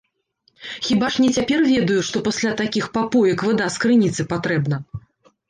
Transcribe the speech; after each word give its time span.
Хіба 0.85 1.09
ж 1.15 1.21
не 1.25 1.29
цяпер 1.37 1.59
ведаю, 1.73 1.99
што 2.07 2.23
пасля 2.29 2.55
такіх 2.63 2.89
папоек 2.97 3.45
вада 3.51 3.69
з 3.77 3.87
крыніцы 3.87 4.21
патрэбна. 4.35 4.83